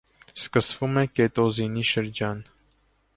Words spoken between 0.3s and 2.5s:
Սկսվում է կետոզինի շրջան։